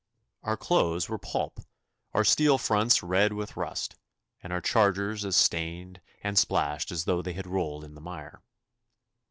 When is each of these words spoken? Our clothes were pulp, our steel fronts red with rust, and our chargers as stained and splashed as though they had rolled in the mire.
Our 0.41 0.57
clothes 0.57 1.07
were 1.09 1.19
pulp, 1.19 1.59
our 2.11 2.23
steel 2.23 2.57
fronts 2.57 3.03
red 3.03 3.33
with 3.33 3.55
rust, 3.55 3.93
and 4.41 4.51
our 4.51 4.59
chargers 4.59 5.23
as 5.23 5.35
stained 5.35 6.01
and 6.23 6.39
splashed 6.39 6.91
as 6.91 7.05
though 7.05 7.21
they 7.21 7.33
had 7.33 7.45
rolled 7.45 7.83
in 7.83 7.93
the 7.93 8.01
mire. 8.01 8.41